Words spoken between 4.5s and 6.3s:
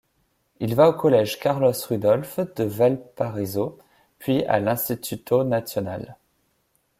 l'Instituto Nacional.